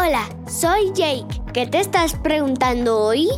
Hola, 0.00 0.28
soy 0.46 0.92
Jake. 0.94 1.42
¿Qué 1.52 1.66
te 1.66 1.80
estás 1.80 2.14
preguntando 2.14 3.00
hoy? 3.00 3.28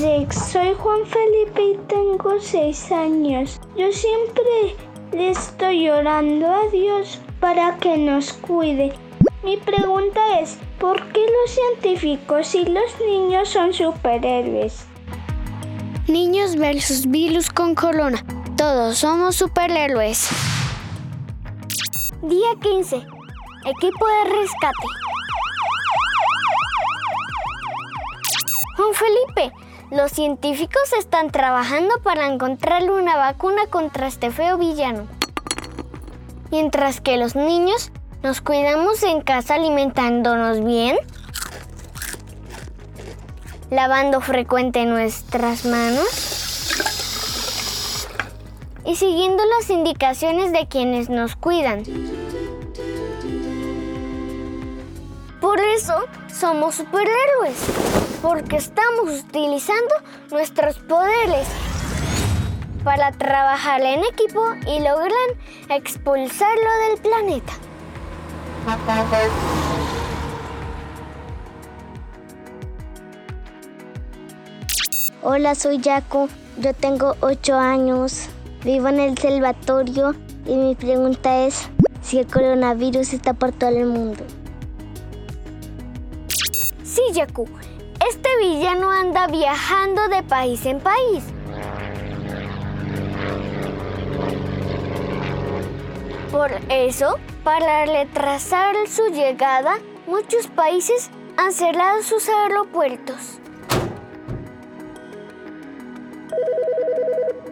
Jake, 0.00 0.32
soy 0.32 0.74
Juan 0.76 1.06
Felipe 1.06 1.62
y 1.62 1.76
tengo 1.86 2.40
seis 2.40 2.90
años. 2.90 3.60
Yo 3.76 3.92
siempre 3.92 4.74
le 5.12 5.30
estoy 5.30 5.88
orando 5.90 6.48
a 6.48 6.66
Dios 6.72 7.20
para 7.38 7.76
que 7.76 7.96
nos 7.98 8.32
cuide. 8.32 8.92
Mi 9.44 9.58
pregunta 9.58 10.40
es, 10.40 10.58
¿por 10.80 11.00
qué 11.12 11.20
los 11.20 11.54
científicos 11.54 12.52
y 12.56 12.64
los 12.64 13.00
niños 13.06 13.48
son 13.48 13.72
superhéroes? 13.72 14.86
Niños 16.08 16.56
versus 16.56 17.06
virus 17.06 17.48
con 17.48 17.76
corona. 17.76 18.24
Todos 18.56 18.98
somos 18.98 19.36
superhéroes. 19.36 20.28
Día 22.22 22.50
15. 22.60 23.19
Equipo 23.66 24.06
de 24.06 24.30
rescate. 24.40 24.86
Juan 28.74 28.94
Felipe, 28.94 29.52
los 29.90 30.10
científicos 30.12 30.82
están 30.98 31.30
trabajando 31.30 32.00
para 32.02 32.26
encontrarle 32.26 32.90
una 32.90 33.18
vacuna 33.18 33.66
contra 33.68 34.06
este 34.06 34.30
feo 34.30 34.56
villano. 34.56 35.06
Mientras 36.50 37.02
que 37.02 37.18
los 37.18 37.36
niños 37.36 37.92
nos 38.22 38.40
cuidamos 38.40 39.02
en 39.02 39.20
casa 39.20 39.56
alimentándonos 39.56 40.64
bien, 40.64 40.96
lavando 43.70 44.22
frecuente 44.22 44.86
nuestras 44.86 45.66
manos 45.66 46.08
y 48.86 48.96
siguiendo 48.96 49.44
las 49.44 49.68
indicaciones 49.68 50.50
de 50.50 50.66
quienes 50.66 51.10
nos 51.10 51.36
cuidan. 51.36 51.82
Por 55.40 55.58
eso 55.58 55.94
somos 56.30 56.74
superhéroes, 56.74 57.56
porque 58.20 58.56
estamos 58.56 59.20
utilizando 59.20 59.94
nuestros 60.30 60.78
poderes 60.80 61.48
para 62.84 63.10
trabajar 63.12 63.80
en 63.80 64.04
equipo 64.04 64.54
y 64.66 64.80
logran 64.80 65.14
expulsarlo 65.70 66.70
del 66.88 67.00
planeta. 67.00 67.52
Hola, 75.22 75.54
soy 75.54 75.80
Jaco. 75.82 76.28
Yo 76.58 76.74
tengo 76.74 77.16
8 77.20 77.54
años. 77.56 78.28
Vivo 78.62 78.88
en 78.88 79.00
el 79.00 79.16
Salvatorio 79.16 80.14
y 80.44 80.54
mi 80.54 80.74
pregunta 80.74 81.46
es 81.46 81.70
si 82.02 82.18
el 82.18 82.26
coronavirus 82.26 83.14
está 83.14 83.32
por 83.32 83.52
todo 83.52 83.70
el 83.70 83.86
mundo. 83.86 84.22
Este 88.08 88.28
villano 88.38 88.88
anda 88.88 89.26
viajando 89.26 90.06
de 90.08 90.22
país 90.22 90.64
en 90.64 90.78
país. 90.78 91.24
Por 96.30 96.52
eso, 96.68 97.18
para 97.42 97.84
retrasar 97.86 98.76
su 98.86 99.08
llegada, 99.08 99.78
muchos 100.06 100.46
países 100.46 101.10
han 101.36 101.52
cerrado 101.52 102.00
sus 102.04 102.28
aeropuertos. 102.28 103.40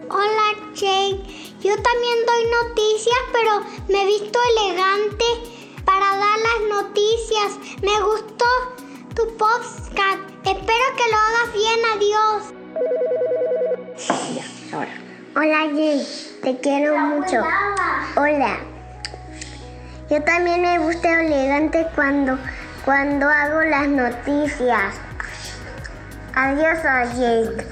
Hola 0.09 0.73
Jake, 0.73 1.21
yo 1.59 1.75
también 1.75 2.17
doy 2.25 2.45
noticias, 2.63 3.19
pero 3.33 3.61
me 3.89 4.03
he 4.03 4.05
visto 4.05 4.39
elegante 4.57 5.25
para 5.83 6.15
dar 6.15 6.39
las 6.39 6.83
noticias. 6.83 7.59
Me 7.81 7.99
gustó 8.01 8.45
tu 9.15 9.27
podcast. 9.37 10.19
Espero 10.45 10.85
que 10.97 11.05
lo 11.11 11.17
hagas 11.17 11.53
bien, 11.53 11.79
adiós. 11.95 12.53
Hola 15.35 15.59
Jay, 15.73 16.07
te 16.43 16.59
quiero 16.59 16.97
mucho. 16.97 17.41
Hola. 18.15 18.57
Yo 20.09 20.23
también 20.23 20.61
me 20.61 20.79
gusta 20.79 21.21
elegante 21.21 21.85
cuando, 21.95 22.37
cuando 22.83 23.29
hago 23.29 23.61
las 23.61 23.87
noticias. 23.87 24.95
Adiós, 26.33 26.79
Jake. 27.17 27.67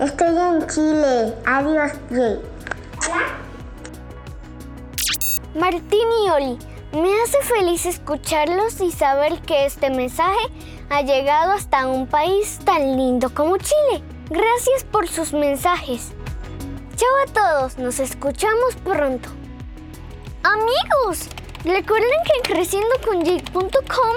Estoy 0.00 0.36
en 0.36 0.66
Chile. 0.66 1.34
Adiós, 1.46 1.92
Jake. 2.10 2.40
Martín 5.54 6.08
y 6.24 6.30
Oli, 6.30 6.58
me 6.92 7.20
hace 7.22 7.40
feliz 7.42 7.86
escucharlos 7.86 8.80
y 8.80 8.90
saber 8.90 9.40
que 9.42 9.66
este 9.66 9.90
mensaje 9.90 10.38
ha 10.88 11.02
llegado 11.02 11.52
hasta 11.52 11.86
un 11.86 12.06
país 12.06 12.58
tan 12.64 12.96
lindo 12.96 13.32
como 13.34 13.58
Chile. 13.58 14.02
Gracias 14.30 14.84
por 14.90 15.08
sus 15.08 15.32
mensajes. 15.32 16.12
Chao 16.96 17.08
a 17.26 17.32
todos, 17.32 17.78
nos 17.78 18.00
escuchamos 18.00 18.74
pronto. 18.82 19.28
Amigos, 20.42 21.28
recuerden 21.64 22.10
que 22.24 22.50
en 22.50 22.54
creciendoconyake.com 22.54 24.16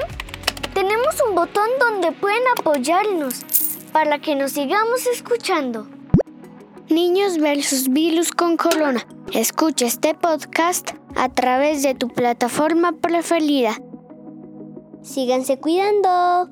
tenemos 0.73 1.15
un 1.27 1.35
botón 1.35 1.69
donde 1.79 2.11
pueden 2.13 2.43
apoyarnos 2.57 3.43
para 3.91 4.19
que 4.19 4.35
nos 4.35 4.53
sigamos 4.53 5.05
escuchando. 5.07 5.87
Niños 6.89 7.37
versus 7.37 7.89
virus 7.89 8.31
con 8.31 8.57
corona. 8.57 9.05
Escucha 9.33 9.85
este 9.85 10.13
podcast 10.13 10.91
a 11.15 11.29
través 11.29 11.83
de 11.83 11.95
tu 11.95 12.09
plataforma 12.09 12.91
preferida. 12.91 13.77
Síganse 15.03 15.57
cuidando. 15.57 16.49